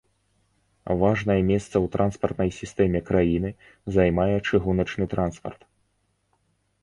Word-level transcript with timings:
Важнае 1.01 1.35
месца 1.49 1.73
ў 1.83 1.91
транспартнай 1.95 2.49
сістэме 2.59 2.99
краіны 3.09 3.49
займае 3.97 4.35
чыгуначны 4.47 5.05
транспарт. 5.13 5.61